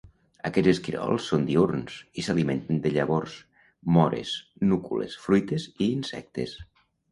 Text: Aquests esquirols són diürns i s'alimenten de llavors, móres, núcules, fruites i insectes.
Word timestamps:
Aquests 0.49 0.69
esquirols 0.69 1.27
són 1.31 1.43
diürns 1.49 1.97
i 2.21 2.23
s'alimenten 2.29 2.81
de 2.87 2.93
llavors, 2.97 3.37
móres, 3.99 4.33
núcules, 4.73 5.21
fruites 5.29 5.71
i 5.77 5.93
insectes. 6.01 6.59